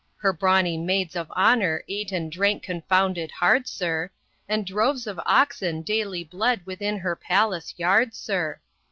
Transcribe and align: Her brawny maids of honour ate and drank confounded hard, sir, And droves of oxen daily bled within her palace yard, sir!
Her 0.17 0.33
brawny 0.33 0.79
maids 0.79 1.15
of 1.15 1.29
honour 1.33 1.83
ate 1.87 2.11
and 2.11 2.31
drank 2.31 2.63
confounded 2.63 3.29
hard, 3.29 3.67
sir, 3.67 4.09
And 4.49 4.65
droves 4.65 5.05
of 5.05 5.19
oxen 5.27 5.83
daily 5.83 6.23
bled 6.23 6.65
within 6.65 6.97
her 6.97 7.15
palace 7.15 7.75
yard, 7.77 8.15
sir! 8.15 8.59